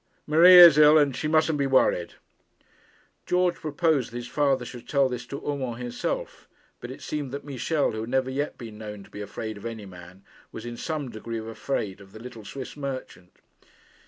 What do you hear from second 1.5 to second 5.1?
be worried.' George proposed that his father should tell